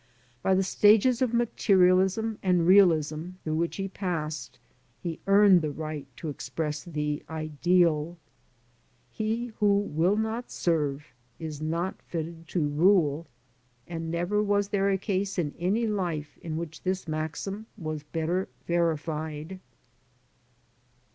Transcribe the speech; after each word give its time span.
By 0.41 0.55
the 0.55 0.63
stages 0.63 1.21
of 1.21 1.31
materialism 1.31 2.39
and 2.41 2.65
realism, 2.65 3.33
through 3.43 3.57
which 3.57 3.75
he 3.75 3.87
passed, 3.87 4.57
he 4.99 5.19
ejimed 5.27 5.61
the 5.61 5.69
right 5.69 6.07
to 6.17 6.27
express 6.29 6.83
the 6.83 7.21
ideal. 7.29 8.17
He 9.11 9.51
who 9.59 9.77
will 9.81 10.17
not 10.17 10.49
serve 10.49 11.05
is 11.37 11.61
not 11.61 12.01
fitted 12.01 12.47
to 12.47 12.67
rule, 12.67 13.27
and 13.87 14.09
never 14.09 14.41
was 14.41 14.69
there 14.69 14.89
a 14.89 14.97
case 14.97 15.37
in 15.37 15.53
any 15.59 15.85
life 15.85 16.35
in 16.41 16.57
which 16.57 16.81
this 16.81 17.07
maxim 17.07 17.67
was 17.77 18.01
better 18.01 18.49
verified. 18.65 19.59